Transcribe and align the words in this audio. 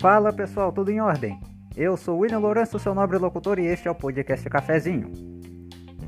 Fala 0.00 0.32
pessoal, 0.32 0.70
tudo 0.70 0.90
em 0.90 1.00
ordem? 1.00 1.40
Eu 1.76 1.96
sou 1.96 2.18
William 2.18 2.38
Lourenço, 2.38 2.78
seu 2.78 2.94
nobre 2.94 3.18
locutor, 3.18 3.58
e 3.58 3.66
este 3.66 3.88
é 3.88 3.90
o 3.90 3.94
podcast 3.94 4.48
Cafezinho. 4.48 5.10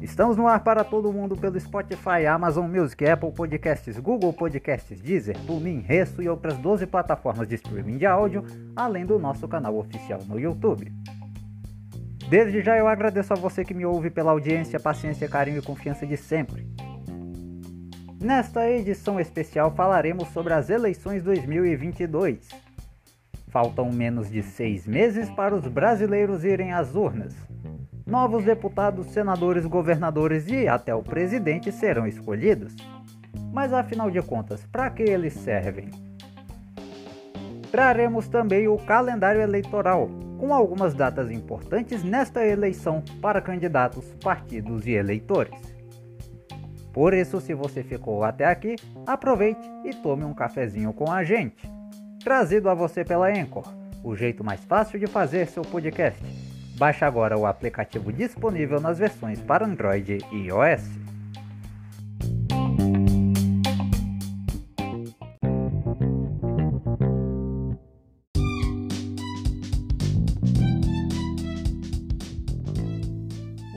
Estamos 0.00 0.36
no 0.36 0.46
ar 0.46 0.64
para 0.64 0.84
todo 0.84 1.12
mundo 1.12 1.36
pelo 1.36 1.58
Spotify, 1.58 2.24
Amazon 2.28 2.70
Music, 2.70 3.04
Apple 3.06 3.32
Podcasts, 3.32 3.98
Google 3.98 4.32
Podcasts, 4.32 5.00
Deezer, 5.00 5.36
TuneIn, 5.46 5.80
Resto 5.80 6.22
e 6.22 6.28
outras 6.28 6.56
12 6.56 6.86
plataformas 6.86 7.48
de 7.48 7.56
streaming 7.56 7.98
de 7.98 8.06
áudio, 8.06 8.44
além 8.74 9.04
do 9.04 9.18
nosso 9.18 9.46
canal 9.48 9.76
oficial 9.76 10.20
no 10.26 10.38
YouTube. 10.38 10.92
Desde 12.28 12.62
já 12.62 12.78
eu 12.78 12.86
agradeço 12.86 13.32
a 13.32 13.36
você 13.36 13.64
que 13.64 13.74
me 13.74 13.84
ouve 13.84 14.08
pela 14.08 14.30
audiência, 14.30 14.78
paciência, 14.78 15.28
carinho 15.28 15.58
e 15.58 15.62
confiança 15.62 16.06
de 16.06 16.16
sempre. 16.16 16.66
Nesta 18.20 18.70
edição 18.70 19.18
especial 19.18 19.70
falaremos 19.70 20.28
sobre 20.28 20.52
as 20.52 20.68
eleições 20.68 21.22
2022. 21.22 22.50
Faltam 23.48 23.90
menos 23.90 24.30
de 24.30 24.42
seis 24.42 24.86
meses 24.86 25.30
para 25.30 25.54
os 25.54 25.66
brasileiros 25.66 26.44
irem 26.44 26.70
às 26.70 26.94
urnas. 26.94 27.34
Novos 28.06 28.44
deputados, 28.44 29.06
senadores, 29.06 29.64
governadores 29.64 30.46
e 30.48 30.68
até 30.68 30.94
o 30.94 31.02
presidente 31.02 31.72
serão 31.72 32.06
escolhidos. 32.06 32.76
Mas 33.54 33.72
afinal 33.72 34.10
de 34.10 34.20
contas, 34.20 34.66
para 34.70 34.90
que 34.90 35.02
eles 35.02 35.32
servem? 35.32 35.88
Traremos 37.70 38.28
também 38.28 38.68
o 38.68 38.76
calendário 38.76 39.40
eleitoral, 39.40 40.10
com 40.38 40.52
algumas 40.52 40.92
datas 40.92 41.30
importantes 41.30 42.04
nesta 42.04 42.46
eleição 42.46 43.02
para 43.22 43.40
candidatos, 43.40 44.04
partidos 44.22 44.86
e 44.86 44.90
eleitores. 44.90 45.69
Por 46.92 47.14
isso, 47.14 47.40
se 47.40 47.54
você 47.54 47.82
ficou 47.82 48.24
até 48.24 48.44
aqui, 48.44 48.76
aproveite 49.06 49.60
e 49.84 49.94
tome 49.94 50.24
um 50.24 50.34
cafezinho 50.34 50.92
com 50.92 51.10
a 51.10 51.22
gente. 51.22 51.70
Trazido 52.22 52.68
a 52.68 52.74
você 52.74 53.04
pela 53.04 53.28
Anchor, 53.28 53.64
o 54.02 54.16
jeito 54.16 54.44
mais 54.44 54.64
fácil 54.64 54.98
de 54.98 55.06
fazer 55.06 55.46
seu 55.46 55.62
podcast. 55.62 56.20
Baixe 56.76 57.04
agora 57.04 57.38
o 57.38 57.46
aplicativo 57.46 58.12
disponível 58.12 58.80
nas 58.80 58.98
versões 58.98 59.40
para 59.40 59.66
Android 59.66 60.18
e 60.32 60.36
iOS. 60.46 61.00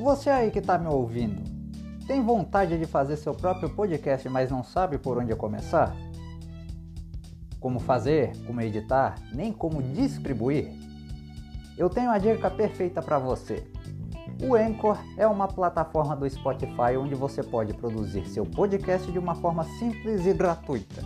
Você 0.02 0.30
aí 0.30 0.52
que 0.52 0.60
está 0.60 0.78
me 0.78 0.88
ouvindo, 0.88 1.53
tem 2.08 2.22
vontade 2.22 2.78
de 2.78 2.86
fazer 2.86 3.18
seu 3.18 3.34
próprio 3.34 3.70
podcast, 3.70 4.28
mas 4.30 4.52
não 4.52 4.64
sabe 4.64 4.98
por 4.98 5.18
onde 5.18 5.36
começar? 5.36 5.96
como 7.64 7.80
fazer, 7.80 8.34
como 8.46 8.60
editar, 8.60 9.16
nem 9.32 9.54
como 9.54 9.82
distribuir? 9.82 10.70
Eu 11.78 11.90
tenho 11.90 12.12
a 12.12 12.18
dica 12.18 12.52
perfeita 12.52 13.02
para 13.02 13.18
você. 13.18 13.66
O 14.46 14.54
Anchor 14.54 14.98
é 15.18 15.26
uma 15.26 15.48
plataforma 15.48 16.14
do 16.14 16.30
Spotify 16.30 16.98
onde 17.00 17.16
você 17.16 17.42
pode 17.42 17.74
produzir 17.74 18.28
seu 18.28 18.46
podcast 18.46 19.10
de 19.10 19.18
uma 19.18 19.34
forma 19.36 19.64
simples 19.80 20.26
e 20.26 20.34
gratuita. 20.34 21.02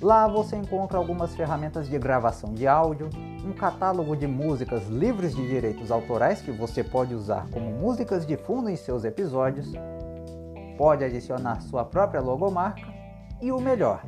Lá 0.00 0.28
você 0.28 0.54
encontra 0.54 0.98
algumas 0.98 1.34
ferramentas 1.34 1.88
de 1.88 1.98
gravação 1.98 2.54
de 2.54 2.68
áudio, 2.68 3.10
um 3.44 3.52
catálogo 3.52 4.16
de 4.16 4.26
músicas 4.26 4.88
livres 4.88 5.34
de 5.34 5.46
direitos 5.46 5.90
autorais 5.90 6.40
que 6.40 6.50
você 6.50 6.82
pode 6.82 7.14
usar 7.14 7.46
como 7.50 7.70
músicas 7.70 8.26
de 8.26 8.36
fundo 8.36 8.70
em 8.70 8.76
seus 8.76 9.04
episódios, 9.04 9.72
pode 10.78 11.04
adicionar 11.04 11.60
sua 11.60 11.84
própria 11.84 12.20
logomarca 12.20 12.92
e 13.42 13.52
o 13.52 13.60
melhor, 13.60 14.02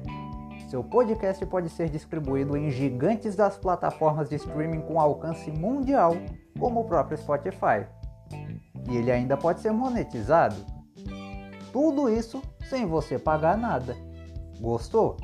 seu 0.69 0.83
podcast 0.83 1.47
pode 1.47 1.69
ser 1.69 1.89
distribuído 1.89 2.57
em 2.57 2.71
gigantes 2.71 3.37
das 3.37 3.57
plataformas 3.57 4.29
de 4.29 4.35
streaming 4.35 4.81
com 4.81 5.01
alcance 5.01 5.49
mundial, 5.51 6.13
como 6.59 6.81
o 6.81 6.85
próprio 6.85 7.17
Spotify. 7.17 7.87
E 8.91 8.97
ele 8.97 9.13
ainda 9.13 9.37
pode 9.37 9.61
ser 9.61 9.71
monetizado. 9.71 10.57
Tudo 11.73 12.09
isso 12.09 12.43
sem 12.69 12.85
você 12.85 13.17
pagar 13.17 13.57
nada. 13.57 13.97
Gostou? 14.61 15.17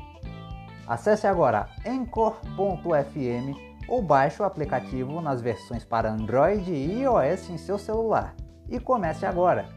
Acesse 0.87 1.27
agora 1.27 1.67
anchor.fm 1.85 3.72
ou 3.87 4.01
baixe 4.01 4.41
o 4.41 4.45
aplicativo 4.45 5.21
nas 5.21 5.41
versões 5.41 5.83
para 5.83 6.11
Android 6.11 6.71
e 6.71 7.01
iOS 7.01 7.49
em 7.49 7.57
seu 7.57 7.77
celular 7.77 8.35
e 8.69 8.79
comece 8.79 9.25
agora. 9.25 9.67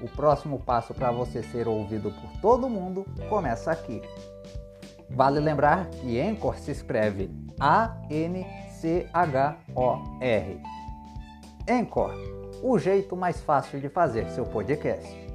O 0.00 0.08
próximo 0.08 0.58
passo 0.58 0.92
para 0.92 1.10
você 1.10 1.42
ser 1.42 1.66
ouvido 1.66 2.10
por 2.10 2.40
todo 2.40 2.68
mundo 2.68 3.06
começa 3.28 3.70
aqui. 3.70 4.02
Vale 5.08 5.40
lembrar 5.40 5.86
que 5.86 6.20
Anchor 6.20 6.58
se 6.58 6.70
escreve 6.70 7.30
A-N-C-H-O-R. 7.58 8.46
Anchor, 11.68 12.14
o 12.62 12.78
jeito 12.78 13.16
mais 13.16 13.40
fácil 13.40 13.80
de 13.80 13.88
fazer 13.88 14.28
seu 14.30 14.44
podcast. 14.44 15.25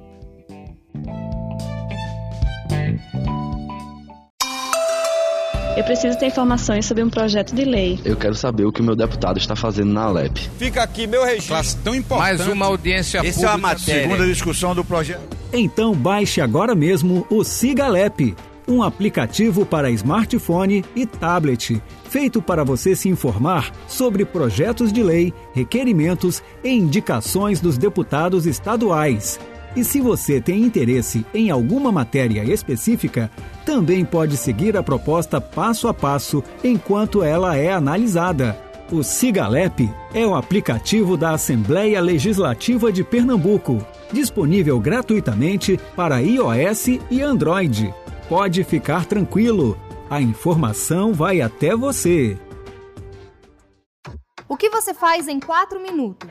Eu 5.74 5.84
preciso 5.84 6.18
ter 6.18 6.26
informações 6.26 6.84
sobre 6.84 7.02
um 7.02 7.08
projeto 7.08 7.54
de 7.54 7.64
lei. 7.64 7.98
Eu 8.04 8.14
quero 8.14 8.34
saber 8.34 8.64
o 8.64 8.72
que 8.72 8.82
o 8.82 8.84
meu 8.84 8.94
deputado 8.94 9.38
está 9.38 9.56
fazendo 9.56 9.90
na 9.90 10.02
Alep. 10.02 10.38
Fica 10.58 10.82
aqui 10.82 11.06
meu 11.06 11.24
registro. 11.24 11.48
Classe 11.48 11.76
tão 11.78 11.94
importante. 11.94 12.38
Mais 12.38 12.46
uma 12.46 12.66
audiência 12.66 13.18
Esse 13.20 13.40
pública. 13.40 13.50
é 13.50 13.54
a 13.54 13.58
matéria. 13.58 14.02
Segunda 14.02 14.26
discussão 14.26 14.74
do 14.74 14.84
projeto. 14.84 15.36
Então 15.52 15.94
baixe 15.94 16.40
agora 16.40 16.74
mesmo 16.74 17.26
o 17.30 17.42
Sigalep 17.42 18.34
um 18.68 18.82
aplicativo 18.82 19.66
para 19.66 19.90
smartphone 19.90 20.84
e 20.94 21.04
tablet, 21.04 21.82
feito 22.08 22.40
para 22.40 22.64
você 22.64 22.94
se 22.94 23.08
informar 23.08 23.72
sobre 23.88 24.24
projetos 24.24 24.92
de 24.92 25.02
lei, 25.02 25.34
requerimentos 25.52 26.42
e 26.62 26.70
indicações 26.70 27.60
dos 27.60 27.76
deputados 27.76 28.46
estaduais. 28.46 29.38
E 29.74 29.84
se 29.84 30.00
você 30.00 30.40
tem 30.40 30.62
interesse 30.62 31.24
em 31.32 31.50
alguma 31.50 31.90
matéria 31.90 32.44
específica, 32.44 33.30
também 33.64 34.04
pode 34.04 34.36
seguir 34.36 34.76
a 34.76 34.82
proposta 34.82 35.40
passo 35.40 35.88
a 35.88 35.94
passo 35.94 36.42
enquanto 36.62 37.22
ela 37.22 37.56
é 37.56 37.72
analisada. 37.72 38.56
O 38.90 39.02
Sigalep 39.02 39.90
é 40.12 40.26
o 40.26 40.34
aplicativo 40.34 41.16
da 41.16 41.30
Assembleia 41.30 42.00
Legislativa 42.00 42.92
de 42.92 43.02
Pernambuco, 43.02 43.84
disponível 44.12 44.78
gratuitamente 44.78 45.80
para 45.96 46.20
iOS 46.20 46.88
e 47.10 47.22
Android 47.22 47.94
pode 48.32 48.64
ficar 48.64 49.04
tranquilo. 49.04 49.78
A 50.08 50.18
informação 50.18 51.12
vai 51.12 51.42
até 51.42 51.76
você. 51.76 52.38
O 54.48 54.56
que 54.56 54.70
você 54.70 54.94
faz 54.94 55.28
em 55.28 55.38
4 55.38 55.78
minutos? 55.78 56.30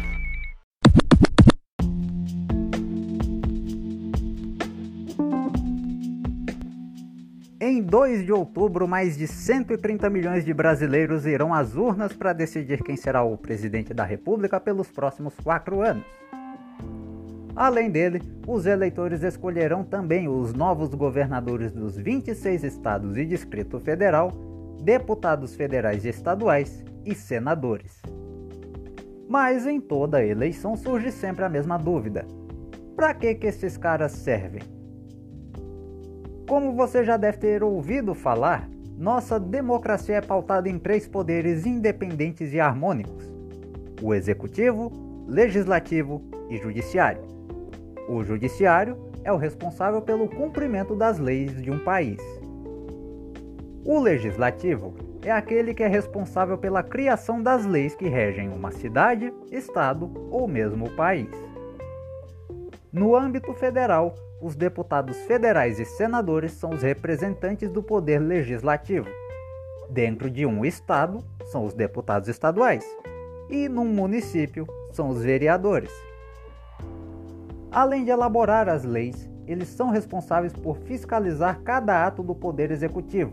Em 7.71 7.81
2 7.81 8.25
de 8.25 8.33
outubro, 8.33 8.85
mais 8.85 9.15
de 9.15 9.25
130 9.25 10.09
milhões 10.09 10.43
de 10.43 10.53
brasileiros 10.53 11.25
irão 11.25 11.53
às 11.53 11.73
urnas 11.73 12.11
para 12.11 12.33
decidir 12.33 12.83
quem 12.83 12.97
será 12.97 13.23
o 13.23 13.37
presidente 13.37 13.93
da 13.93 14.03
República 14.03 14.59
pelos 14.59 14.91
próximos 14.91 15.33
quatro 15.41 15.79
anos. 15.79 16.03
Além 17.55 17.89
dele, 17.89 18.21
os 18.45 18.65
eleitores 18.65 19.23
escolherão 19.23 19.85
também 19.85 20.27
os 20.27 20.53
novos 20.53 20.89
governadores 20.89 21.71
dos 21.71 21.95
26 21.95 22.65
estados 22.65 23.15
e 23.15 23.23
Distrito 23.23 23.79
Federal, 23.79 24.33
deputados 24.83 25.55
federais 25.55 26.03
e 26.03 26.09
estaduais 26.09 26.83
e 27.05 27.15
senadores. 27.15 28.01
Mas 29.29 29.65
em 29.65 29.79
toda 29.79 30.21
eleição 30.21 30.75
surge 30.75 31.09
sempre 31.09 31.45
a 31.45 31.49
mesma 31.49 31.77
dúvida: 31.77 32.25
para 32.97 33.13
que, 33.13 33.33
que 33.33 33.47
esses 33.47 33.77
caras 33.77 34.11
servem? 34.11 34.80
Como 36.51 36.73
você 36.73 37.05
já 37.05 37.15
deve 37.15 37.37
ter 37.37 37.63
ouvido 37.63 38.13
falar, 38.13 38.69
nossa 38.97 39.39
democracia 39.39 40.17
é 40.17 40.21
pautada 40.21 40.67
em 40.67 40.77
três 40.77 41.07
poderes 41.07 41.65
independentes 41.65 42.51
e 42.51 42.59
harmônicos: 42.59 43.23
o 44.01 44.13
executivo, 44.13 44.91
legislativo 45.29 46.21
e 46.49 46.57
judiciário. 46.57 47.21
O 48.09 48.21
judiciário 48.21 48.97
é 49.23 49.31
o 49.31 49.37
responsável 49.37 50.01
pelo 50.01 50.27
cumprimento 50.27 50.93
das 50.93 51.19
leis 51.19 51.55
de 51.61 51.71
um 51.71 51.79
país. 51.79 52.19
O 53.85 53.97
legislativo 53.97 54.93
é 55.23 55.31
aquele 55.31 55.73
que 55.73 55.83
é 55.83 55.87
responsável 55.87 56.57
pela 56.57 56.83
criação 56.83 57.41
das 57.41 57.65
leis 57.65 57.95
que 57.95 58.09
regem 58.09 58.49
uma 58.49 58.73
cidade, 58.73 59.33
estado 59.49 60.11
ou 60.29 60.49
mesmo 60.49 60.89
país. 60.97 61.29
No 62.91 63.15
âmbito 63.15 63.53
federal, 63.53 64.13
os 64.41 64.55
deputados 64.55 65.15
federais 65.27 65.79
e 65.79 65.85
senadores 65.85 66.53
são 66.53 66.71
os 66.71 66.81
representantes 66.81 67.69
do 67.69 67.83
poder 67.83 68.19
legislativo. 68.19 69.07
Dentro 69.89 70.29
de 70.29 70.45
um 70.45 70.65
estado, 70.65 71.23
são 71.45 71.63
os 71.63 71.73
deputados 71.73 72.27
estaduais, 72.27 72.83
e 73.49 73.69
num 73.69 73.85
município, 73.85 74.65
são 74.91 75.09
os 75.09 75.21
vereadores. 75.21 75.91
Além 77.71 78.03
de 78.03 78.09
elaborar 78.09 78.67
as 78.67 78.83
leis, 78.83 79.29
eles 79.45 79.67
são 79.67 79.89
responsáveis 79.89 80.53
por 80.53 80.77
fiscalizar 80.77 81.61
cada 81.61 82.05
ato 82.05 82.23
do 82.23 82.33
Poder 82.33 82.71
Executivo, 82.71 83.31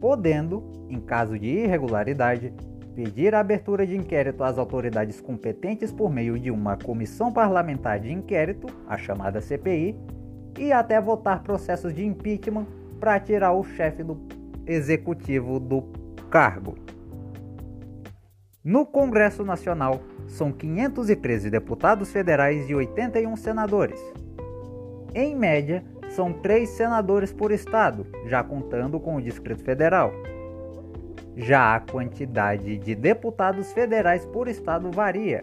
podendo, 0.00 0.62
em 0.88 1.00
caso 1.00 1.38
de 1.38 1.46
irregularidade, 1.46 2.52
pedir 2.94 3.34
a 3.34 3.40
abertura 3.40 3.86
de 3.86 3.96
inquérito 3.96 4.42
às 4.42 4.58
autoridades 4.58 5.20
competentes 5.20 5.92
por 5.92 6.10
meio 6.10 6.38
de 6.38 6.50
uma 6.50 6.76
comissão 6.76 7.32
parlamentar 7.32 8.00
de 8.00 8.12
inquérito, 8.12 8.66
a 8.88 8.96
chamada 8.96 9.40
CPI, 9.40 9.96
e 10.58 10.72
até 10.72 11.00
votar 11.00 11.42
processos 11.42 11.94
de 11.94 12.04
impeachment 12.04 12.66
para 12.98 13.20
tirar 13.20 13.52
o 13.52 13.64
chefe 13.64 14.02
do 14.02 14.18
executivo 14.66 15.60
do 15.60 15.82
cargo. 16.30 16.74
No 18.64 18.84
Congresso 18.84 19.44
Nacional, 19.44 20.00
são 20.26 20.50
513 20.50 21.48
deputados 21.50 22.10
federais 22.10 22.68
e 22.68 22.74
81 22.74 23.36
senadores. 23.36 24.00
Em 25.14 25.36
média, 25.36 25.84
são 26.10 26.32
três 26.32 26.70
senadores 26.70 27.32
por 27.32 27.52
estado, 27.52 28.06
já 28.26 28.42
contando 28.42 28.98
com 28.98 29.16
o 29.16 29.22
Distrito 29.22 29.62
Federal. 29.62 30.12
Já 31.36 31.76
a 31.76 31.80
quantidade 31.80 32.78
de 32.78 32.94
deputados 32.94 33.72
federais 33.72 34.24
por 34.26 34.48
estado 34.48 34.90
varia, 34.90 35.42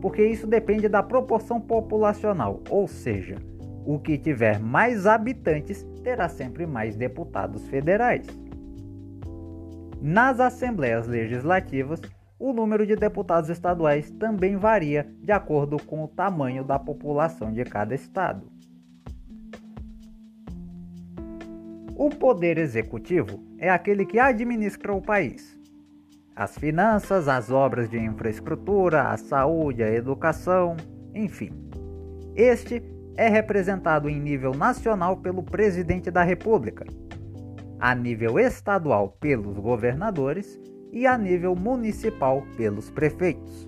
porque 0.00 0.24
isso 0.24 0.46
depende 0.46 0.88
da 0.88 1.02
proporção 1.02 1.60
populacional, 1.60 2.60
ou 2.70 2.86
seja, 2.86 3.36
o 3.84 3.98
que 3.98 4.16
tiver 4.16 4.58
mais 4.58 5.06
habitantes 5.06 5.86
terá 6.02 6.28
sempre 6.28 6.66
mais 6.66 6.96
deputados 6.96 7.66
federais. 7.68 8.26
Nas 10.00 10.40
assembleias 10.40 11.06
legislativas, 11.06 12.00
o 12.38 12.52
número 12.52 12.86
de 12.86 12.96
deputados 12.96 13.48
estaduais 13.48 14.10
também 14.10 14.56
varia 14.56 15.06
de 15.22 15.32
acordo 15.32 15.76
com 15.82 16.04
o 16.04 16.08
tamanho 16.08 16.64
da 16.64 16.78
população 16.78 17.52
de 17.52 17.64
cada 17.64 17.94
estado. 17.94 18.52
O 21.96 22.10
poder 22.10 22.58
executivo 22.58 23.42
é 23.56 23.70
aquele 23.70 24.04
que 24.04 24.18
administra 24.18 24.92
o 24.92 25.00
país. 25.00 25.58
As 26.34 26.58
finanças, 26.58 27.28
as 27.28 27.50
obras 27.50 27.88
de 27.88 27.96
infraestrutura, 27.96 29.04
a 29.04 29.16
saúde, 29.16 29.82
a 29.82 29.90
educação, 29.90 30.76
enfim. 31.14 31.52
Este 32.34 32.82
é 33.16 33.28
representado 33.28 34.08
em 34.08 34.20
nível 34.20 34.52
nacional 34.52 35.16
pelo 35.16 35.42
presidente 35.42 36.10
da 36.10 36.22
República, 36.22 36.84
a 37.78 37.94
nível 37.94 38.38
estadual 38.38 39.16
pelos 39.20 39.58
governadores 39.58 40.60
e 40.92 41.06
a 41.06 41.16
nível 41.16 41.54
municipal 41.54 42.42
pelos 42.56 42.90
prefeitos. 42.90 43.66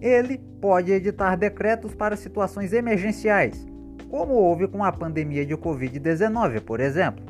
Ele 0.00 0.38
pode 0.60 0.92
editar 0.92 1.36
decretos 1.36 1.94
para 1.94 2.16
situações 2.16 2.72
emergenciais, 2.72 3.66
como 4.08 4.32
houve 4.32 4.66
com 4.66 4.82
a 4.82 4.90
pandemia 4.90 5.44
de 5.44 5.56
Covid-19, 5.56 6.60
por 6.62 6.80
exemplo. 6.80 7.24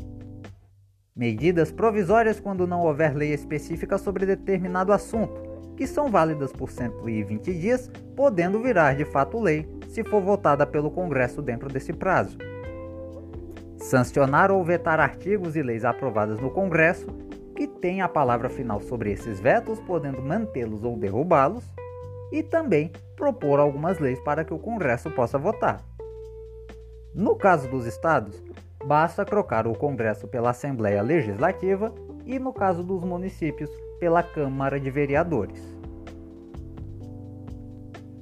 Medidas 1.14 1.72
provisórias 1.72 2.38
quando 2.38 2.66
não 2.66 2.80
houver 2.80 3.14
lei 3.14 3.32
específica 3.32 3.98
sobre 3.98 4.24
determinado 4.24 4.92
assunto, 4.92 5.74
que 5.76 5.86
são 5.86 6.08
válidas 6.08 6.52
por 6.52 6.70
120 6.70 7.52
dias, 7.52 7.90
podendo 8.14 8.62
virar 8.62 8.94
de 8.94 9.04
fato 9.04 9.40
lei 9.40 9.68
se 9.90 10.04
for 10.04 10.22
votada 10.22 10.64
pelo 10.64 10.90
Congresso 10.90 11.42
dentro 11.42 11.68
desse 11.68 11.92
prazo. 11.92 12.38
Sancionar 13.76 14.50
ou 14.50 14.62
vetar 14.62 15.00
artigos 15.00 15.56
e 15.56 15.62
leis 15.62 15.84
aprovadas 15.84 16.38
no 16.38 16.50
Congresso, 16.50 17.06
que 17.56 17.66
tem 17.66 18.00
a 18.00 18.08
palavra 18.08 18.48
final 18.48 18.80
sobre 18.80 19.10
esses 19.10 19.40
vetos, 19.40 19.80
podendo 19.80 20.22
mantê-los 20.22 20.84
ou 20.84 20.96
derrubá-los, 20.96 21.64
e 22.30 22.42
também 22.42 22.92
propor 23.16 23.58
algumas 23.58 23.98
leis 23.98 24.20
para 24.20 24.44
que 24.44 24.54
o 24.54 24.58
Congresso 24.58 25.10
possa 25.10 25.36
votar. 25.36 25.82
No 27.12 27.34
caso 27.34 27.68
dos 27.68 27.84
estados, 27.84 28.40
basta 28.84 29.24
trocar 29.24 29.66
o 29.66 29.74
Congresso 29.74 30.28
pela 30.28 30.50
Assembleia 30.50 31.02
Legislativa 31.02 31.92
e, 32.24 32.38
no 32.38 32.52
caso 32.52 32.84
dos 32.84 33.02
municípios, 33.02 33.68
pela 33.98 34.22
Câmara 34.22 34.78
de 34.78 34.88
Vereadores. 34.88 35.79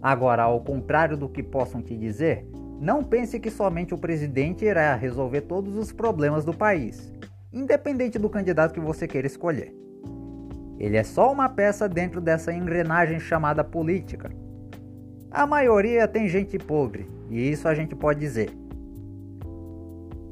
Agora, 0.02 0.44
ao 0.44 0.60
contrário 0.60 1.16
do 1.16 1.28
que 1.28 1.42
possam 1.42 1.82
te 1.82 1.96
dizer, 1.96 2.46
não 2.80 3.02
pense 3.02 3.40
que 3.40 3.50
somente 3.50 3.92
o 3.92 3.98
presidente 3.98 4.64
irá 4.64 4.94
resolver 4.94 5.42
todos 5.42 5.76
os 5.76 5.92
problemas 5.92 6.44
do 6.44 6.54
país, 6.54 7.12
independente 7.52 8.18
do 8.18 8.30
candidato 8.30 8.72
que 8.72 8.80
você 8.80 9.08
queira 9.08 9.26
escolher. 9.26 9.74
Ele 10.78 10.96
é 10.96 11.02
só 11.02 11.32
uma 11.32 11.48
peça 11.48 11.88
dentro 11.88 12.20
dessa 12.20 12.52
engrenagem 12.52 13.18
chamada 13.18 13.64
política. 13.64 14.30
A 15.30 15.44
maioria 15.44 16.06
tem 16.06 16.28
gente 16.28 16.56
podre, 16.56 17.10
e 17.28 17.50
isso 17.50 17.66
a 17.66 17.74
gente 17.74 17.96
pode 17.96 18.20
dizer 18.20 18.50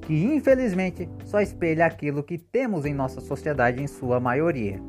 que 0.06 0.14
infelizmente 0.14 1.08
só 1.24 1.40
espelha 1.40 1.84
aquilo 1.84 2.22
que 2.22 2.38
temos 2.38 2.86
em 2.86 2.94
nossa 2.94 3.20
sociedade 3.20 3.82
em 3.82 3.88
sua 3.88 4.20
maioria. 4.20 4.80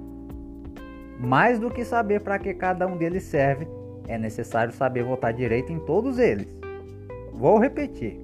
Mais 1.20 1.58
do 1.58 1.72
que 1.72 1.84
saber 1.84 2.22
para 2.22 2.38
que 2.38 2.54
cada 2.54 2.86
um 2.86 2.96
deles 2.96 3.24
serve, 3.24 3.68
é 4.08 4.18
necessário 4.18 4.74
saber 4.74 5.04
votar 5.04 5.34
direito 5.34 5.72
em 5.72 5.80
todos 5.80 6.18
eles. 6.18 6.48
Vou 7.34 7.60
repetir: 7.60 8.20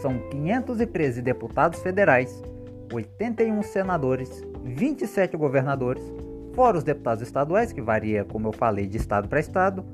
são 0.00 0.18
513 0.30 1.22
deputados 1.22 1.80
federais, 1.80 2.42
81 2.92 3.62
senadores, 3.62 4.44
27 4.64 5.36
governadores, 5.36 6.02
fora 6.54 6.78
os 6.78 6.84
deputados 6.84 7.22
estaduais, 7.22 7.72
que 7.72 7.80
varia, 7.80 8.24
como 8.24 8.48
eu 8.48 8.52
falei, 8.52 8.86
de 8.86 8.96
estado 8.96 9.28
para 9.28 9.38
estado, 9.38 9.84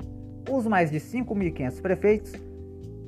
os 0.50 0.66
mais 0.66 0.90
de 0.90 0.98
5.500 0.98 1.80
prefeitos 1.82 2.52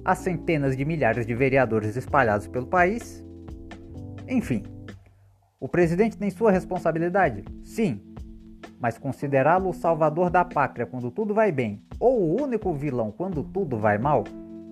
as 0.04 0.18
centenas 0.18 0.76
de 0.76 0.84
milhares 0.84 1.26
de 1.26 1.34
vereadores 1.34 1.96
espalhados 1.96 2.46
pelo 2.46 2.66
país. 2.66 3.24
Enfim, 4.28 4.62
o 5.58 5.66
presidente 5.66 6.18
tem 6.18 6.30
sua 6.30 6.50
responsabilidade? 6.50 7.42
Sim, 7.62 8.00
mas 8.78 8.98
considerá-lo 8.98 9.70
o 9.70 9.74
salvador 9.74 10.28
da 10.28 10.44
pátria 10.44 10.84
quando 10.84 11.10
tudo 11.10 11.32
vai 11.32 11.50
bem 11.50 11.82
ou 11.98 12.20
o 12.20 12.42
único 12.42 12.72
vilão 12.72 13.10
quando 13.10 13.42
tudo 13.42 13.76
vai 13.76 13.98
mal 13.98 14.24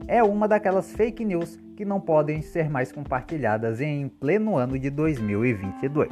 é 0.07 0.23
uma 0.23 0.49
daquelas 0.49 0.93
fake 0.93 1.25
news 1.25 1.59
que 1.76 1.85
não 1.85 2.00
podem 2.00 2.43
ser 2.43 2.69
mais 2.69 2.91
compartilhadas 2.93 3.81
em 3.81 4.09
pleno 4.09 4.57
ano 4.57 4.79
de 4.79 4.91
2022. 4.91 6.11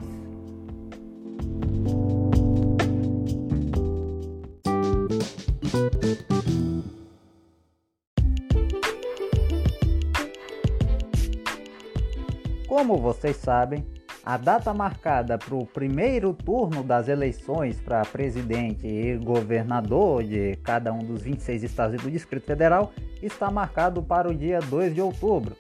Como 12.67 12.97
vocês 12.97 13.37
sabem, 13.37 13.85
a 14.31 14.37
data 14.37 14.73
marcada 14.73 15.37
para 15.37 15.57
o 15.57 15.67
primeiro 15.67 16.33
turno 16.33 16.85
das 16.85 17.09
eleições 17.09 17.81
para 17.81 18.03
presidente 18.03 18.87
e 18.87 19.17
governador 19.17 20.23
de 20.23 20.55
cada 20.63 20.93
um 20.93 21.01
dos 21.01 21.23
26 21.23 21.65
estados 21.65 22.01
do 22.01 22.09
Distrito 22.09 22.47
Federal 22.47 22.93
está 23.21 23.51
marcado 23.51 24.01
para 24.05 24.31
o 24.31 24.35
dia 24.35 24.61
2 24.61 24.95
de 24.95 25.01
outubro. 25.01 25.57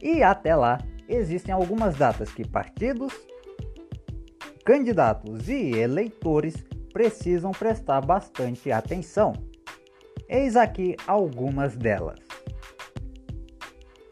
E 0.00 0.22
até 0.22 0.56
lá, 0.56 0.78
existem 1.06 1.52
algumas 1.52 1.94
datas 1.94 2.32
que 2.32 2.42
partidos, 2.42 3.12
candidatos 4.64 5.46
e 5.50 5.72
eleitores 5.76 6.64
precisam 6.90 7.50
prestar 7.50 8.00
bastante 8.00 8.72
atenção. 8.72 9.34
Eis 10.26 10.56
aqui 10.56 10.96
algumas 11.06 11.76
delas. 11.76 12.21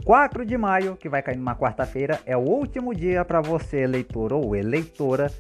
4 0.05 0.45
de 0.45 0.57
maio, 0.57 0.97
que 0.97 1.09
vai 1.09 1.23
cair 1.23 1.37
numa 1.37 1.55
quarta-feira, 1.55 2.21
é 2.25 2.37
o 2.37 2.41
último 2.41 2.95
dia 2.95 3.25
para 3.25 3.41
você, 3.41 3.83
eleitor 3.83 4.33
ou 4.33 4.57
eleitora, 4.57 5.31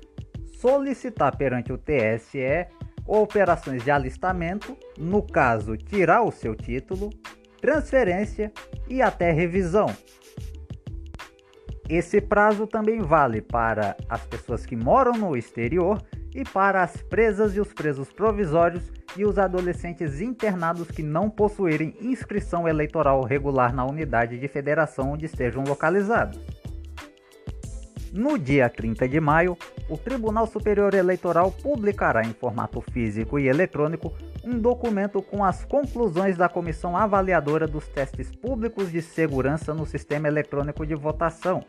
solicitar 0.60 1.36
perante 1.36 1.72
o 1.72 1.78
TSE 1.78 2.68
operações 3.06 3.82
de 3.82 3.90
alistamento, 3.90 4.76
no 4.96 5.22
caso, 5.22 5.76
tirar 5.76 6.22
o 6.22 6.30
seu 6.30 6.54
título, 6.54 7.10
transferência 7.60 8.52
e 8.88 9.02
até 9.02 9.32
revisão. 9.32 9.86
Esse 11.88 12.20
prazo 12.20 12.68
também 12.68 13.00
vale 13.00 13.42
para 13.42 13.96
as 14.08 14.24
pessoas 14.24 14.64
que 14.64 14.76
moram 14.76 15.12
no 15.12 15.36
exterior 15.36 16.00
e 16.32 16.44
para 16.44 16.84
as 16.84 17.02
presas 17.02 17.56
e 17.56 17.60
os 17.60 17.72
presos 17.72 18.12
provisórios 18.12 18.92
e 19.16 19.24
os 19.24 19.38
adolescentes 19.38 20.20
internados 20.20 20.90
que 20.90 21.02
não 21.02 21.28
possuírem 21.28 21.94
inscrição 22.00 22.68
eleitoral 22.68 23.22
regular 23.22 23.74
na 23.74 23.84
unidade 23.84 24.38
de 24.38 24.48
federação 24.48 25.12
onde 25.12 25.26
estejam 25.26 25.64
localizados. 25.64 26.40
No 28.12 28.36
dia 28.36 28.68
30 28.68 29.08
de 29.08 29.20
maio, 29.20 29.56
o 29.88 29.96
Tribunal 29.96 30.44
Superior 30.44 30.94
Eleitoral 30.94 31.52
publicará 31.52 32.22
em 32.22 32.32
formato 32.32 32.80
físico 32.80 33.38
e 33.38 33.46
eletrônico 33.46 34.12
um 34.44 34.58
documento 34.58 35.22
com 35.22 35.44
as 35.44 35.64
conclusões 35.64 36.36
da 36.36 36.48
Comissão 36.48 36.96
Avaliadora 36.96 37.68
dos 37.68 37.86
Testes 37.86 38.34
Públicos 38.34 38.90
de 38.90 39.00
Segurança 39.00 39.72
no 39.72 39.86
Sistema 39.86 40.26
Eletrônico 40.26 40.84
de 40.84 40.94
Votação. 40.96 41.64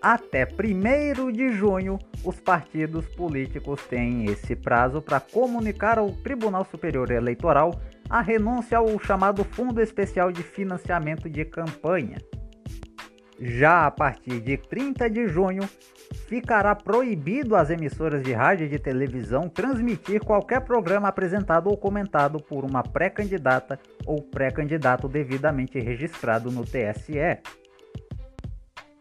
Até 0.00 0.46
1 0.46 1.32
de 1.32 1.50
junho, 1.50 1.98
os 2.24 2.38
partidos 2.38 3.06
políticos 3.16 3.84
têm 3.86 4.26
esse 4.26 4.54
prazo 4.54 5.02
para 5.02 5.18
comunicar 5.18 5.98
ao 5.98 6.12
Tribunal 6.12 6.64
Superior 6.64 7.10
Eleitoral 7.10 7.80
a 8.08 8.20
renúncia 8.20 8.78
ao 8.78 8.98
chamado 9.00 9.42
Fundo 9.42 9.80
Especial 9.82 10.30
de 10.30 10.42
Financiamento 10.42 11.28
de 11.28 11.44
Campanha. 11.44 12.18
Já 13.40 13.86
a 13.86 13.90
partir 13.90 14.40
de 14.40 14.56
30 14.56 15.10
de 15.10 15.26
junho, 15.26 15.68
ficará 16.28 16.74
proibido 16.74 17.56
às 17.56 17.70
emissoras 17.70 18.22
de 18.22 18.32
rádio 18.32 18.66
e 18.66 18.68
de 18.68 18.78
televisão 18.78 19.48
transmitir 19.48 20.20
qualquer 20.20 20.60
programa 20.60 21.08
apresentado 21.08 21.68
ou 21.68 21.76
comentado 21.76 22.40
por 22.40 22.64
uma 22.64 22.82
pré-candidata 22.82 23.78
ou 24.06 24.22
pré-candidato 24.22 25.08
devidamente 25.08 25.78
registrado 25.80 26.50
no 26.50 26.64
TSE. 26.64 27.38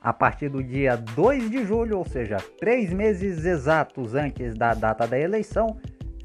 A 0.07 0.13
partir 0.13 0.47
do 0.47 0.63
dia 0.63 0.95
2 0.95 1.51
de 1.51 1.65
julho, 1.65 1.97
ou 1.97 2.05
seja, 2.05 2.37
três 2.57 2.93
meses 2.93 3.43
exatos 3.43 4.15
antes 4.15 4.55
da 4.55 4.73
data 4.73 5.05
da 5.05 5.19
eleição, 5.19 5.75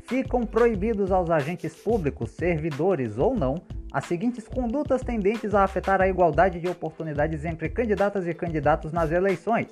ficam 0.05 0.47
proibidos 0.47 1.11
aos 1.11 1.29
agentes 1.31 1.75
públicos, 1.75 2.31
servidores 2.31 3.19
ou 3.19 3.35
não, 3.35 3.57
as 3.93 4.05
seguintes 4.05 4.47
condutas 4.47 5.03
tendentes 5.03 5.53
a 5.53 5.65
afetar 5.65 6.01
a 6.01 6.07
igualdade 6.07 6.61
de 6.61 6.69
oportunidades 6.69 7.45
entre 7.45 7.69
candidatas 7.69 8.25
e 8.29 8.33
candidatos 8.33 8.93
nas 8.93 9.11
eleições, 9.11 9.67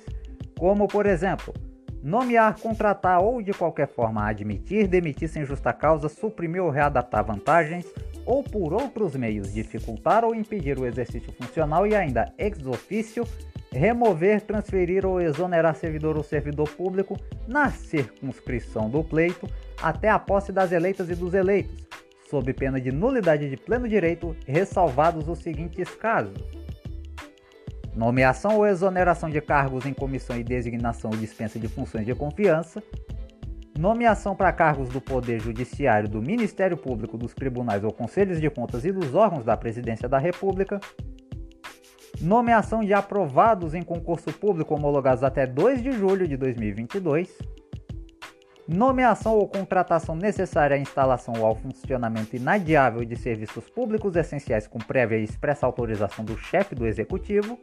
como, 0.59 0.89
por 0.89 1.05
exemplo, 1.05 1.53
nomear, 2.03 2.59
contratar 2.59 3.23
ou 3.23 3.41
de 3.41 3.53
qualquer 3.53 3.87
forma 3.87 4.27
admitir, 4.27 4.89
demitir 4.89 5.29
sem 5.29 5.45
justa 5.45 5.71
causa, 5.71 6.09
suprimir 6.09 6.61
ou 6.61 6.69
readaptar 6.69 7.23
vantagens, 7.23 7.85
ou 8.25 8.43
por 8.43 8.73
outros 8.73 9.15
meios 9.15 9.53
dificultar 9.53 10.25
ou 10.25 10.35
impedir 10.35 10.77
o 10.77 10.85
exercício 10.85 11.31
funcional 11.31 11.87
e 11.87 11.95
ainda 11.95 12.33
ex 12.37 12.65
officio 12.65 13.25
remover, 13.73 14.41
transferir 14.41 15.05
ou 15.05 15.21
exonerar 15.21 15.75
servidor 15.75 16.17
ou 16.17 16.23
servidor 16.23 16.69
público 16.69 17.17
na 17.47 17.71
circunscrição 17.71 18.89
do 18.89 19.03
pleito 19.03 19.49
até 19.81 20.09
a 20.09 20.19
posse 20.19 20.51
das 20.51 20.71
eleitas 20.71 21.09
e 21.09 21.15
dos 21.15 21.33
eleitos, 21.33 21.87
sob 22.29 22.53
pena 22.53 22.79
de 22.79 22.91
nulidade 22.91 23.49
de 23.49 23.57
pleno 23.57 23.87
direito, 23.87 24.35
ressalvados 24.45 25.27
os 25.27 25.39
seguintes 25.39 25.89
casos: 25.95 26.37
nomeação 27.95 28.57
ou 28.57 28.67
exoneração 28.67 29.29
de 29.29 29.39
cargos 29.39 29.85
em 29.85 29.93
comissão 29.93 30.37
e 30.37 30.43
designação 30.43 31.09
ou 31.11 31.17
dispensa 31.17 31.57
de 31.57 31.69
funções 31.69 32.05
de 32.05 32.13
confiança, 32.13 32.83
nomeação 33.79 34.35
para 34.35 34.51
cargos 34.51 34.89
do 34.89 34.99
Poder 34.99 35.39
Judiciário, 35.39 36.09
do 36.09 36.21
Ministério 36.21 36.75
Público, 36.75 37.17
dos 37.17 37.33
tribunais 37.33 37.85
ou 37.85 37.91
conselhos 37.93 38.41
de 38.41 38.49
contas 38.49 38.83
e 38.83 38.91
dos 38.91 39.15
órgãos 39.15 39.45
da 39.45 39.55
Presidência 39.55 40.09
da 40.09 40.17
República, 40.17 40.79
nomeação 42.19 42.83
de 42.83 42.93
aprovados 42.93 43.73
em 43.73 43.81
concurso 43.81 44.31
público 44.33 44.75
homologados 44.75 45.23
até 45.23 45.47
2 45.47 45.81
de 45.81 45.91
julho 45.91 46.27
de 46.27 46.35
2022 46.35 47.37
nomeação 48.67 49.33
ou 49.33 49.47
contratação 49.47 50.15
necessária 50.15 50.75
à 50.75 50.79
instalação 50.79 51.33
ou 51.37 51.45
ao 51.45 51.55
funcionamento 51.55 52.35
inadiável 52.35 53.03
de 53.03 53.15
serviços 53.15 53.69
públicos 53.69 54.15
essenciais 54.15 54.67
com 54.67 54.79
prévia 54.79 55.17
e 55.17 55.23
expressa 55.23 55.65
autorização 55.65 56.23
do 56.23 56.37
chefe 56.37 56.73
do 56.73 56.85
executivo, 56.85 57.59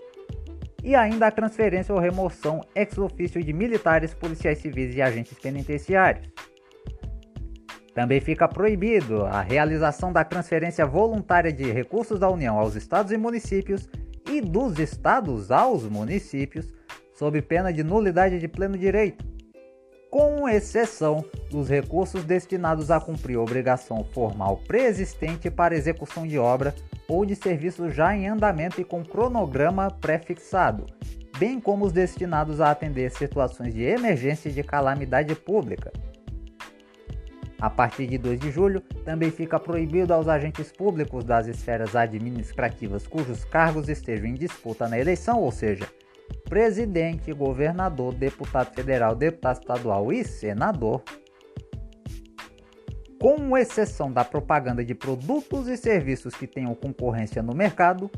e 0.83 0.95
ainda 0.95 1.27
a 1.27 1.31
transferência 1.31 1.95
ou 1.95 2.01
remoção 2.01 2.61
ex 2.75 2.97
ofício 2.99 3.43
de 3.43 3.53
militares, 3.53 4.15
policiais 4.15 4.59
civis 4.59 4.95
e 4.95 5.03
agentes 5.03 5.37
penitenciários. 5.39 6.29
Também 7.95 8.21
fica 8.21 8.47
proibido 8.47 9.25
a 9.25 9.41
realização 9.41 10.13
da 10.13 10.23
transferência 10.23 10.87
voluntária 10.87 11.53
de 11.53 11.65
recursos 11.73 12.21
da 12.21 12.31
União 12.31 12.57
aos 12.57 12.77
estados 12.77 13.11
e 13.11 13.17
municípios 13.17 13.89
e 14.29 14.41
dos 14.41 14.79
estados 14.79 15.51
aos 15.51 15.85
municípios, 15.85 16.67
sob 17.15 17.41
pena 17.43 17.73
de 17.73 17.83
nulidade 17.83 18.39
de 18.39 18.47
pleno 18.47 18.77
direito 18.77 19.39
com 20.11 20.49
exceção 20.49 21.25
dos 21.51 21.69
recursos 21.69 22.25
destinados 22.25 22.91
a 22.91 23.01
cumprir 23.01 23.37
obrigação 23.37 24.05
formal 24.13 24.61
pré-existente 24.67 25.51
para 25.51 25.77
execução 25.77 26.27
de 26.27 26.39
obra 26.39 26.75
ou 27.07 27.25
de 27.25 27.35
serviço 27.35 27.91
já 27.91 28.17
em 28.17 28.29
andamento 28.29 28.81
e 28.81 28.85
com 28.85 29.05
cronograma 29.05 29.91
pré-fixado, 29.91 30.87
bem 31.39 31.61
como 31.61 31.85
os 31.85 31.93
destinados 31.93 32.61
a 32.61 32.71
atender 32.71 33.11
situações 33.11 33.75
de 33.75 33.83
emergência 33.83 34.49
e 34.49 34.53
de 34.53 34.63
calamidade 34.63 35.35
pública. 35.35 35.93
A 37.61 37.69
partir 37.69 38.07
de 38.07 38.17
2 38.17 38.39
de 38.39 38.51
julho, 38.53 38.81
também 39.05 39.33
fica 39.33 39.59
proibido 39.59 40.15
aos 40.15 40.29
agentes 40.29 40.71
públicos 40.71 41.25
das 41.25 41.49
esferas 41.49 41.97
administrativas 41.97 43.07
cujos 43.07 43.45
cargos 43.45 43.89
estejam 43.89 44.27
em 44.27 44.35
disputa 44.35 44.87
na 44.87 44.99
eleição, 44.99 45.41
ou 45.41 45.51
seja, 45.51 45.89
presidente, 46.49 47.33
governador, 47.33 48.15
deputado 48.15 48.73
federal, 48.73 49.17
deputado 49.17 49.59
estadual 49.59 50.13
e 50.13 50.23
senador, 50.23 51.03
com 53.21 53.57
exceção 53.59 54.13
da 54.13 54.25
propaganda 54.25 54.85
de 54.85 54.95
produtos 54.95 55.67
e 55.67 55.77
serviços 55.77 56.35
que 56.37 56.47
tenham 56.47 56.75
concorrência 56.77 57.43
no 57.43 57.55
mercado, 57.55 58.09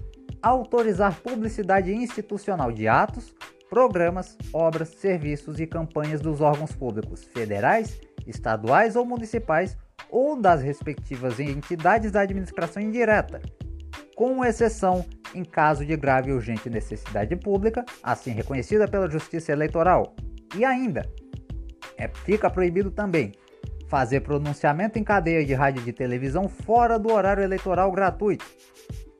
autorizar 0.43 1.19
publicidade 1.23 1.91
institucional 1.93 2.71
de 2.71 2.87
atos, 2.87 3.35
programas, 3.71 4.37
obras, 4.53 4.89
serviços 4.89 5.61
e 5.61 5.67
campanhas 5.67 6.21
dos 6.21 6.41
órgãos 6.41 6.73
públicos 6.73 7.23
federais, 7.23 8.01
estaduais 8.27 8.97
ou 8.97 9.07
municipais 9.07 9.79
ou 10.11 10.39
das 10.39 10.61
respectivas 10.61 11.39
entidades 11.39 12.11
da 12.11 12.23
administração 12.23 12.83
indireta, 12.83 13.41
com 14.17 14.45
exceção 14.45 15.07
em 15.33 15.45
caso 15.45 15.87
de 15.87 15.97
grave 15.97 16.31
e 16.31 16.35
urgente 16.35 16.69
necessidade 16.69 17.37
pública, 17.37 17.85
assim 18.03 18.33
reconhecida 18.33 18.89
pela 18.89 19.09
Justiça 19.09 19.53
Eleitoral. 19.53 20.17
E 20.57 20.65
ainda, 20.65 21.09
é, 21.97 22.09
fica 22.09 22.51
proibido 22.51 22.91
também 22.91 23.33
fazer 23.87 24.21
pronunciamento 24.21 24.99
em 24.99 25.05
cadeia 25.05 25.45
de 25.45 25.55
rádio 25.55 25.83
e 25.83 25.85
de 25.85 25.93
televisão 25.93 26.49
fora 26.49 26.99
do 26.99 27.13
horário 27.13 27.43
eleitoral 27.43 27.91
gratuito, 27.93 28.45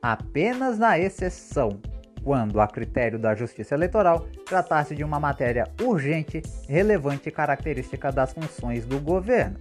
apenas 0.01 0.77
na 0.77 0.99
exceção 0.99 1.79
quando, 2.23 2.59
a 2.59 2.67
critério 2.67 3.19
da 3.19 3.35
Justiça 3.35 3.75
Eleitoral, 3.75 4.27
tratasse 4.45 4.95
de 4.95 5.03
uma 5.03 5.19
matéria 5.19 5.67
urgente, 5.81 6.41
relevante 6.67 7.29
e 7.29 7.31
característica 7.31 8.11
das 8.11 8.33
funções 8.33 8.85
do 8.85 8.99
governo. 8.99 9.57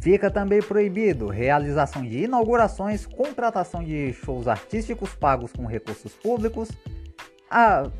Fica 0.00 0.30
também 0.30 0.62
proibido 0.62 1.28
realização 1.28 2.02
de 2.02 2.24
inaugurações, 2.24 3.04
contratação 3.04 3.82
de 3.82 4.12
shows 4.12 4.46
artísticos 4.46 5.14
pagos 5.14 5.52
com 5.52 5.66
recursos 5.66 6.14
públicos. 6.14 6.70
A, 7.50 7.90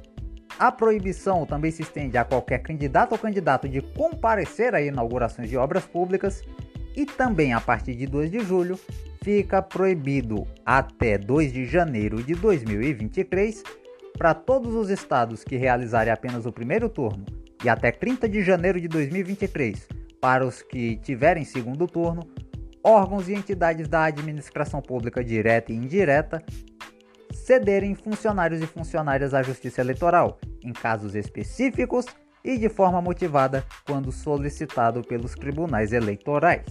a 0.59 0.71
proibição 0.71 1.45
também 1.45 1.71
se 1.71 1.83
estende 1.83 2.17
a 2.17 2.25
qualquer 2.25 2.61
candidato 2.61 3.13
ou 3.13 3.19
candidato 3.19 3.69
de 3.69 3.83
comparecer 3.83 4.75
a 4.75 4.81
inaugurações 4.81 5.51
de 5.51 5.57
obras 5.57 5.85
públicas. 5.85 6.43
E 6.97 7.07
também 7.07 7.53
a 7.53 7.61
partir 7.61 7.95
de 7.95 8.07
2 8.07 8.31
de 8.31 8.41
julho 8.41 8.79
fica 9.23 9.61
proibido 9.63 10.47
até 10.65 11.19
2 11.19 11.53
de 11.53 11.67
janeiro 11.67 12.23
de 12.23 12.35
2023 12.35 13.63
para 14.17 14.35
todos 14.35 14.75
os 14.75 14.91
estados 14.91 15.45
que 15.45 15.57
realizarem 15.57 16.13
apenas 16.13 16.45
o 16.47 16.53
primeiro 16.53 16.89
turno 16.89 17.25
e 17.65 17.69
até 17.69 17.93
30 17.93 18.29
de 18.29 18.43
janeiro 18.43 18.81
de 18.81 18.89
2023 18.89 19.87
para 20.21 20.45
os 20.45 20.63
que 20.63 20.97
tiverem 20.97 21.45
segundo 21.45 21.87
turno, 21.87 22.29
órgãos 22.83 23.29
e 23.29 23.35
entidades 23.35 23.89
da 23.89 24.05
administração 24.05 24.81
pública 24.81 25.23
direta 25.23 25.73
e 25.73 25.77
indireta 25.77 26.43
cederem 27.33 27.95
funcionários 27.95 28.61
e 28.61 28.67
funcionárias 28.67 29.33
à 29.33 29.43
Justiça 29.43 29.81
Eleitoral, 29.81 30.39
em 30.63 30.73
casos 30.73 31.15
específicos 31.15 32.07
e 32.49 32.57
de 32.57 32.71
forma 32.71 33.03
motivada 33.03 33.63
quando 33.87 34.11
solicitado 34.11 35.03
pelos 35.03 35.35
tribunais 35.35 35.93
eleitorais. 35.93 36.65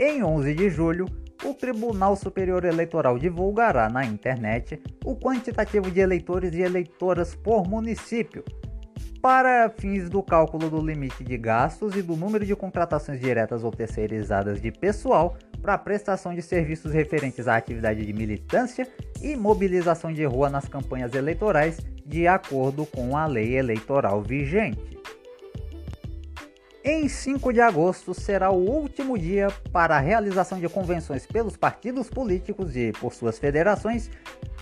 Em 0.00 0.24
11 0.24 0.54
de 0.54 0.70
julho, 0.70 1.04
o 1.44 1.52
Tribunal 1.52 2.16
Superior 2.16 2.64
Eleitoral 2.64 3.18
divulgará 3.18 3.90
na 3.90 4.02
internet 4.02 4.80
o 5.04 5.14
quantitativo 5.14 5.90
de 5.90 6.00
eleitores 6.00 6.54
e 6.54 6.62
eleitoras 6.62 7.34
por 7.34 7.68
município, 7.68 8.42
para 9.20 9.68
fins 9.68 10.08
do 10.08 10.22
cálculo 10.22 10.70
do 10.70 10.80
limite 10.80 11.22
de 11.22 11.36
gastos 11.36 11.94
e 11.94 12.00
do 12.00 12.16
número 12.16 12.46
de 12.46 12.56
contratações 12.56 13.20
diretas 13.20 13.62
ou 13.62 13.70
terceirizadas 13.70 14.58
de 14.58 14.72
pessoal 14.72 15.36
para 15.62 15.78
prestação 15.78 16.34
de 16.34 16.42
serviços 16.42 16.92
referentes 16.92 17.46
à 17.46 17.56
atividade 17.56 18.04
de 18.04 18.12
militância 18.12 18.86
e 19.22 19.36
mobilização 19.36 20.12
de 20.12 20.24
rua 20.24 20.50
nas 20.50 20.66
campanhas 20.66 21.14
eleitorais, 21.14 21.78
de 22.04 22.26
acordo 22.26 22.84
com 22.84 23.16
a 23.16 23.26
lei 23.26 23.56
eleitoral 23.56 24.20
vigente. 24.20 25.00
Em 26.84 27.08
5 27.08 27.52
de 27.52 27.60
agosto 27.60 28.12
será 28.12 28.50
o 28.50 28.68
último 28.68 29.16
dia 29.16 29.46
para 29.72 29.96
a 29.96 30.00
realização 30.00 30.58
de 30.58 30.68
convenções 30.68 31.24
pelos 31.24 31.56
partidos 31.56 32.10
políticos 32.10 32.76
e 32.76 32.90
por 32.90 33.14
suas 33.14 33.38
federações 33.38 34.10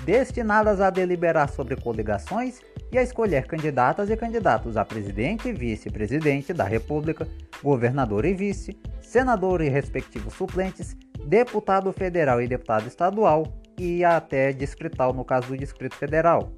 destinadas 0.04 0.83
a 0.83 0.90
deliberar 0.90 1.49
sobre 1.49 1.76
coligações 1.76 2.61
e 2.92 2.99
a 2.99 3.02
escolher 3.02 3.47
candidatas 3.47 4.11
e 4.11 4.16
candidatos 4.16 4.76
a 4.76 4.85
presidente 4.85 5.49
e 5.49 5.52
vice-presidente 5.52 6.52
da 6.52 6.64
República, 6.64 7.26
governador 7.62 8.25
e 8.25 8.35
vice, 8.35 8.76
senador 9.00 9.61
e 9.61 9.68
respectivos 9.68 10.35
suplentes, 10.35 10.97
deputado 11.25 11.92
federal 11.92 12.42
e 12.42 12.49
deputado 12.49 12.87
estadual 12.87 13.44
e 13.78 14.04
até 14.04 14.52
distrital 14.52 15.12
no 15.12 15.25
caso 15.25 15.49
do 15.49 15.56
Distrito 15.56 15.94
Federal. 15.94 16.52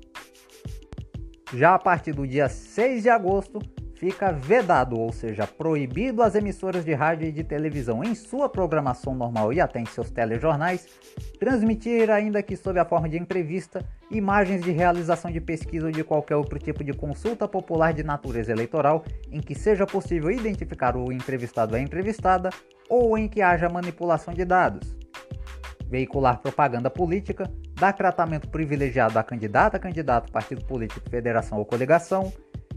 Já 1.54 1.74
a 1.74 1.78
partir 1.78 2.12
do 2.12 2.26
dia 2.26 2.48
6 2.48 3.02
de 3.02 3.10
agosto, 3.10 3.58
fica 4.02 4.32
vedado, 4.32 4.99
ou 4.99 5.12
seja, 5.12 5.47
proibido 5.47 6.25
as 6.25 6.35
emissoras 6.35 6.85
de 6.85 6.92
rádio 6.92 7.28
e 7.28 7.30
de 7.30 7.44
televisão 7.44 8.02
em 8.02 8.16
sua 8.16 8.49
programação 8.49 9.14
normal 9.14 9.52
e 9.52 9.61
até 9.61 9.78
em 9.78 9.87
seus 9.87 10.11
telejornais 10.11 10.88
transmitir, 11.38 12.11
ainda 12.11 12.42
que 12.42 12.56
sob 12.56 12.80
a 12.80 12.85
forma 12.85 13.09
de 13.09 13.16
entrevista, 13.16 13.87
imagens 14.11 14.61
de 14.64 14.73
realização 14.73 15.30
de 15.30 15.40
pesquisa 15.40 15.87
ou 15.87 15.92
de 15.92 16.02
qualquer 16.02 16.35
outro 16.35 16.59
tipo 16.59 16.82
de 16.82 16.92
consulta 16.92 17.47
popular 17.47 17.92
de 17.92 18.02
natureza 18.02 18.50
eleitoral 18.50 19.04
em 19.30 19.40
que 19.40 19.54
seja 19.54 19.87
possível 19.87 20.32
identificar 20.32 20.97
o 20.97 21.12
entrevistado 21.12 21.75
ou 21.75 21.78
a 21.78 21.80
entrevistada 21.80 22.50
ou 22.88 23.16
em 23.16 23.28
que 23.28 23.40
haja 23.40 23.68
manipulação 23.68 24.35
de 24.35 24.44
dados. 24.44 24.97
Veicular 25.87 26.40
propaganda 26.40 26.90
política, 26.90 27.49
dar 27.76 27.92
tratamento 27.92 28.49
privilegiado 28.49 29.16
a 29.16 29.23
candidata, 29.23 29.78
candidato, 29.78 30.32
partido 30.32 30.64
político, 30.64 31.09
federação 31.09 31.59
ou 31.59 31.64
coligação, 31.64 32.32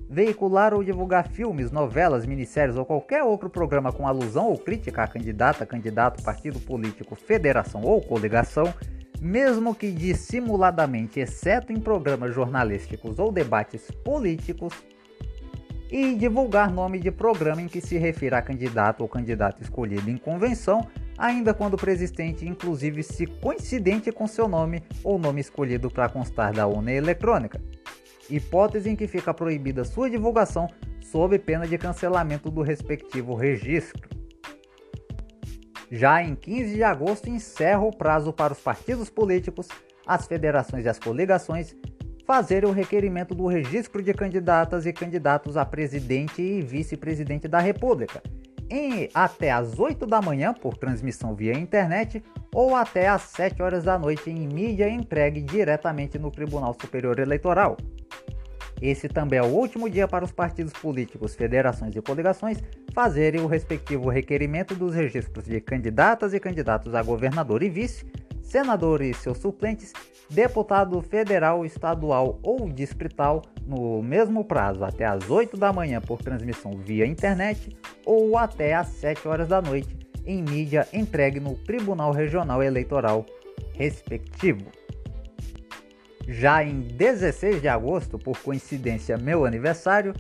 veicular 0.10 0.74
ou 0.74 0.84
divulgar 0.84 1.28
filmes, 1.28 1.72
novelas, 1.72 2.26
minisséries 2.26 2.76
ou 2.76 2.86
qualquer 2.86 3.24
outro 3.24 3.50
programa 3.50 3.92
com 3.92 4.08
alusão 4.08 4.48
ou 4.48 4.58
crítica 4.58 5.04
a 5.04 5.08
candidata, 5.08 5.66
candidato, 5.66 6.24
partido 6.24 6.60
político, 6.60 7.16
federação 7.16 7.82
ou 7.82 8.02
coligação, 8.02 8.74
mesmo 9.20 9.74
que 9.74 9.92
dissimuladamente, 9.92 11.20
exceto 11.20 11.72
em 11.72 11.80
programas 11.80 12.34
jornalísticos 12.34 13.18
ou 13.18 13.32
debates 13.32 13.90
políticos, 14.04 14.74
e 15.90 16.16
divulgar 16.16 16.72
nome 16.72 17.00
de 17.00 17.12
programa 17.12 17.62
em 17.62 17.68
que 17.68 17.80
se 17.80 17.98
refira 17.98 18.40
a 18.40 18.42
candidato 18.42 19.02
ou 19.02 19.08
candidato 19.08 19.62
escolhido 19.62 20.10
em 20.10 20.18
convenção, 20.18 20.88
ainda 21.18 21.54
quando 21.54 21.78
preexistente, 21.78 22.46
inclusive 22.46 23.04
se 23.04 23.26
coincidente 23.26 24.12
com 24.12 24.28
seu 24.28 24.48
nome 24.48 24.84
ou 25.04 25.20
nome 25.20 25.42
escolhido 25.42 25.90
para 25.90 26.10
constar 26.10 26.54
da 26.54 26.68
urna 26.68 26.92
eletrônica 26.92 27.62
hipótese 28.30 28.90
em 28.90 28.96
que 28.96 29.08
fica 29.08 29.34
proibida 29.34 29.84
sua 29.84 30.10
divulgação 30.10 30.68
sob 31.02 31.38
pena 31.40 31.68
de 31.68 31.78
cancelamento 31.78 32.50
do 32.50 32.62
respectivo 32.62 33.36
registro. 33.36 34.10
Já 35.92 36.24
em 36.24 36.36
15 36.36 36.76
de 36.76 36.84
agosto 36.84 37.30
encerra 37.30 37.82
o 37.82 37.96
prazo 37.96 38.34
para 38.34 38.54
os 38.54 38.60
partidos 38.60 39.10
políticos, 39.10 39.68
as 40.06 40.28
federações 40.28 40.86
e 40.86 40.90
as 40.90 41.00
coligações 41.00 41.76
fazerem 42.26 42.70
o 42.70 42.74
requerimento 42.74 43.36
do 43.36 43.46
registro 43.46 44.02
de 44.02 44.14
candidatas 44.14 44.86
e 44.86 44.92
candidatos 44.92 45.56
a 45.56 45.64
presidente 45.64 46.42
e 46.42 46.62
vice-presidente 46.62 47.48
da 47.48 47.60
República, 47.60 48.22
em 48.70 49.10
até 49.14 49.52
às 49.52 49.78
8 49.78 50.08
da 50.08 50.22
manhã 50.22 50.54
por 50.54 50.76
transmissão 50.76 51.36
via 51.36 51.54
internet 51.54 52.24
ou 52.54 52.76
até 52.76 53.08
às 53.08 53.22
7 53.24 53.62
horas 53.62 53.84
da 53.84 53.98
noite 54.00 54.30
em 54.30 54.48
mídia 54.48 54.90
entregue 54.90 55.42
diretamente 55.42 56.18
no 56.18 56.32
Tribunal 56.32 56.76
Superior 56.80 57.20
Eleitoral. 57.20 57.78
Esse 58.82 59.08
também 59.08 59.40
é 59.40 59.44
o 59.44 59.48
último 59.48 59.90
dia 59.90 60.08
para 60.08 60.26
os 60.26 60.32
partidos 60.32 60.74
políticos, 60.74 61.36
federações 61.36 61.96
e 61.96 62.02
coligações 62.02 62.62
fazerem 62.94 63.42
o 63.42 63.48
respectivo 63.48 64.10
requerimento 64.10 64.76
dos 64.76 64.94
registros 64.94 65.46
de 65.46 65.60
candidatas 65.62 66.34
e 66.34 66.40
candidatos 66.40 66.94
a 66.94 67.02
governador 67.02 67.64
e 67.64 67.70
vice, 67.70 68.06
senador 68.42 69.02
e 69.02 69.14
seus 69.14 69.38
suplentes, 69.38 69.94
deputado 70.30 71.02
federal, 71.02 71.66
estadual 71.66 72.40
ou 72.44 72.70
distrital 72.70 73.42
no 73.66 74.02
mesmo 74.02 74.44
prazo 74.44 74.84
até 74.84 75.06
às 75.06 75.30
8 75.30 75.58
da 75.58 75.72
manhã 75.72 76.02
por 76.02 76.22
transmissão 76.22 76.78
via 76.78 77.06
internet 77.06 77.76
ou 78.06 78.38
até 78.38 78.74
às 78.74 78.88
7 78.88 79.28
horas 79.28 79.48
da 79.48 79.62
noite 79.62 80.06
em 80.26 80.42
mídia 80.42 80.88
entregue 80.92 81.40
no 81.40 81.56
Tribunal 81.56 82.12
Regional 82.12 82.62
Eleitoral 82.64 83.26
respectivo. 83.74 84.66
Já 86.28 86.64
em 86.64 86.82
16 86.82 87.62
de 87.62 87.68
agosto, 87.68 88.18
por 88.18 88.38
coincidência 88.40 89.18
meu 89.18 89.46
aniversário, 89.46 90.14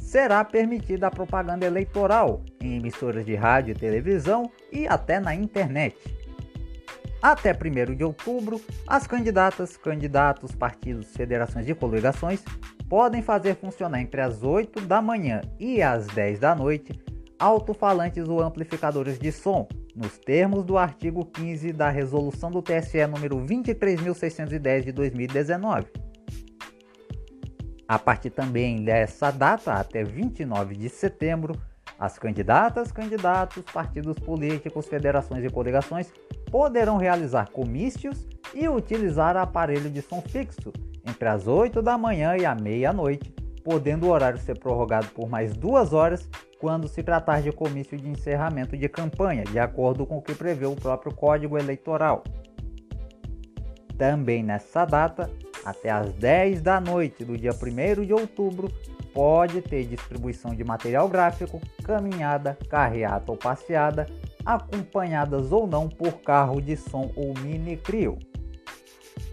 será 0.00 0.44
permitida 0.44 1.08
a 1.08 1.10
propaganda 1.10 1.66
eleitoral 1.66 2.42
em 2.60 2.76
emissoras 2.76 3.26
de 3.26 3.34
rádio 3.34 3.72
e 3.72 3.78
televisão 3.78 4.50
e 4.72 4.86
até 4.86 5.20
na 5.20 5.34
internet. 5.34 5.96
Até 7.20 7.52
1 7.52 7.96
de 7.96 8.04
outubro, 8.04 8.60
as 8.86 9.06
candidatas, 9.06 9.76
candidatos, 9.76 10.54
partidos, 10.54 11.08
federações 11.16 11.68
e 11.68 11.74
coligações 11.74 12.44
podem 12.88 13.20
fazer 13.20 13.56
funcionar 13.56 14.00
entre 14.00 14.20
as 14.20 14.42
8 14.42 14.80
da 14.82 15.02
manhã 15.02 15.42
e 15.58 15.82
as 15.82 16.06
10 16.06 16.38
da 16.38 16.54
noite 16.54 16.92
alto-falantes 17.38 18.28
ou 18.28 18.40
amplificadores 18.40 19.18
de 19.18 19.30
som, 19.30 19.68
nos 19.98 20.16
termos 20.16 20.64
do 20.64 20.78
artigo 20.78 21.24
15 21.24 21.72
da 21.72 21.90
Resolução 21.90 22.52
do 22.52 22.62
TSE 22.62 23.04
número 23.08 23.36
23.610 23.38 24.84
de 24.84 24.92
2019. 24.92 25.86
A 27.88 27.98
partir 27.98 28.30
também 28.30 28.84
dessa 28.84 29.32
data, 29.32 29.72
até 29.72 30.04
29 30.04 30.76
de 30.76 30.88
setembro, 30.88 31.60
as 31.98 32.16
candidatas, 32.16 32.92
candidatos, 32.92 33.64
partidos 33.64 34.16
políticos, 34.20 34.86
federações 34.86 35.44
e 35.44 35.50
coligações 35.50 36.12
poderão 36.48 36.96
realizar 36.96 37.50
comícios 37.50 38.24
e 38.54 38.68
utilizar 38.68 39.36
aparelho 39.36 39.90
de 39.90 40.00
som 40.00 40.22
fixo 40.22 40.72
entre 41.04 41.28
as 41.28 41.48
8 41.48 41.82
da 41.82 41.98
manhã 41.98 42.36
e 42.36 42.46
a 42.46 42.54
meia-noite, 42.54 43.34
podendo 43.64 44.06
o 44.06 44.10
horário 44.10 44.38
ser 44.38 44.56
prorrogado 44.60 45.08
por 45.08 45.28
mais 45.28 45.56
duas 45.56 45.92
horas 45.92 46.28
quando 46.58 46.88
se 46.88 47.02
tratar 47.02 47.40
de 47.40 47.52
comício 47.52 47.96
de 47.96 48.08
encerramento 48.08 48.76
de 48.76 48.88
campanha, 48.88 49.44
de 49.44 49.58
acordo 49.58 50.04
com 50.04 50.18
o 50.18 50.22
que 50.22 50.34
prevê 50.34 50.66
o 50.66 50.74
próprio 50.74 51.14
Código 51.14 51.56
Eleitoral. 51.56 52.24
Também 53.96 54.42
nessa 54.42 54.84
data, 54.84 55.30
até 55.64 55.90
às 55.90 56.12
10 56.14 56.60
da 56.60 56.80
noite 56.80 57.24
do 57.24 57.36
dia 57.36 57.50
1 57.52 58.04
de 58.04 58.12
outubro, 58.12 58.68
pode 59.12 59.60
ter 59.62 59.84
distribuição 59.84 60.54
de 60.54 60.62
material 60.62 61.08
gráfico, 61.08 61.60
caminhada, 61.82 62.56
carreata 62.68 63.32
ou 63.32 63.36
passeada, 63.36 64.06
acompanhadas 64.44 65.50
ou 65.52 65.66
não 65.66 65.88
por 65.88 66.20
carro 66.20 66.60
de 66.60 66.76
som 66.76 67.10
ou 67.16 67.34
mini 67.38 67.76
crio. 67.76 68.18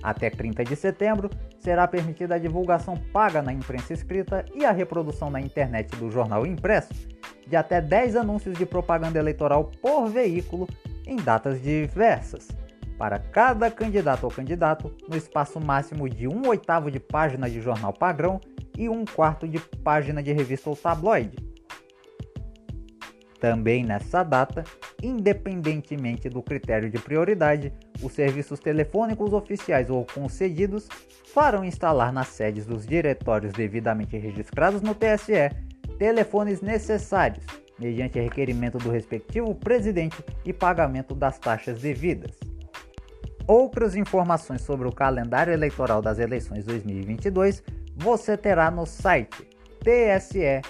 Até 0.02 0.30
30 0.30 0.64
de 0.64 0.76
setembro, 0.76 1.30
será 1.60 1.88
permitida 1.88 2.36
a 2.36 2.40
divulgação 2.40 2.96
paga 3.12 3.42
na 3.42 3.52
imprensa 3.52 3.94
escrita 3.94 4.46
e 4.54 4.66
a 4.66 4.72
reprodução 4.72 5.30
na 5.30 5.42
internet 5.42 5.96
do 5.96 6.12
jornal 6.12 6.46
impresso 6.46 7.15
de 7.48 7.56
até 7.56 7.82
10 7.82 8.16
anúncios 8.16 8.58
de 8.58 8.66
propaganda 8.66 9.20
eleitoral 9.20 9.72
por 9.82 10.08
veículo 10.08 10.68
em 11.06 11.16
datas 11.16 11.62
diversas, 11.62 12.48
para 12.98 13.20
cada 13.20 13.70
candidato 13.70 14.24
ou 14.24 14.32
candidato, 14.32 14.94
no 15.08 15.16
espaço 15.16 15.60
máximo 15.60 16.10
de 16.10 16.28
um 16.28 16.48
oitavo 16.48 16.90
de 16.90 17.00
página 17.00 17.50
de 17.50 17.62
jornal 17.62 17.94
padrão 17.94 18.40
e 18.78 18.90
um 18.90 19.06
quarto 19.06 19.48
de 19.48 19.60
página 19.60 20.24
de 20.24 20.32
revista 20.32 20.70
ou 20.70 20.76
tabloide. 20.76 21.38
Também 23.40 23.84
nessa 23.84 24.24
data, 24.24 24.64
independentemente 25.04 26.30
do 26.30 26.42
critério 26.42 26.90
de 26.90 26.98
prioridade, 26.98 27.72
os 28.02 28.14
serviços 28.14 28.60
telefônicos 28.60 29.34
oficiais 29.34 29.90
ou 29.90 30.06
concedidos 30.06 30.88
farão 31.34 31.66
instalar 31.66 32.14
nas 32.14 32.30
sedes 32.30 32.66
dos 32.66 32.88
diretórios 32.88 33.52
devidamente 33.54 34.18
registrados 34.18 34.82
no 34.82 34.96
TSE 34.96 35.52
telefones 35.98 36.62
necessários, 36.62 37.46
mediante 37.80 38.20
requerimento 38.20 38.78
do 38.78 38.90
respectivo 38.90 39.54
presidente 39.56 40.24
e 40.46 40.54
pagamento 40.54 41.14
das 41.14 41.38
taxas 41.40 41.82
devidas. 41.82 42.32
Outras 43.48 43.96
informações 43.96 44.62
sobre 44.62 44.88
o 44.88 44.92
calendário 44.92 45.54
eleitoral 45.54 46.02
das 46.02 46.18
eleições 46.18 46.66
2022 46.66 47.64
você 47.96 48.36
terá 48.36 48.70
no 48.70 48.86
site 48.86 49.48
tse.jus.br. 49.80 50.66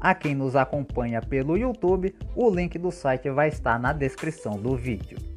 A 0.00 0.14
quem 0.16 0.34
nos 0.34 0.56
acompanha 0.56 1.22
pelo 1.22 1.56
YouTube, 1.56 2.12
o 2.34 2.50
link 2.50 2.76
do 2.76 2.90
site 2.90 3.30
vai 3.30 3.48
estar 3.48 3.78
na 3.78 3.92
descrição 3.92 4.54
do 4.54 4.76
vídeo. 4.76 5.31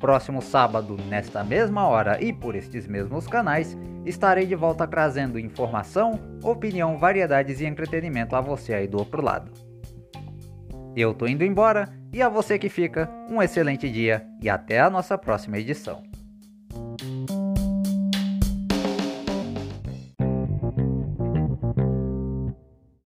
Próximo 0.00 0.40
sábado, 0.42 0.96
nesta 1.08 1.44
mesma 1.44 1.86
hora 1.86 2.20
e 2.20 2.32
por 2.32 2.56
estes 2.56 2.88
mesmos 2.88 3.28
canais, 3.28 3.78
estarei 4.04 4.46
de 4.46 4.56
volta 4.56 4.84
trazendo 4.86 5.38
informação, 5.38 6.18
opinião, 6.42 6.98
variedades 6.98 7.60
e 7.60 7.66
entretenimento 7.66 8.34
a 8.34 8.40
você 8.40 8.74
aí 8.74 8.88
do 8.88 8.98
outro 8.98 9.22
lado. 9.22 9.52
Eu 10.96 11.14
tô 11.14 11.28
indo 11.28 11.44
embora 11.44 12.01
e 12.12 12.20
a 12.20 12.28
você 12.28 12.58
que 12.58 12.68
fica, 12.68 13.08
um 13.28 13.42
excelente 13.42 13.88
dia 13.90 14.26
e 14.40 14.50
até 14.50 14.80
a 14.80 14.90
nossa 14.90 15.16
próxima 15.16 15.58
edição. 15.58 16.11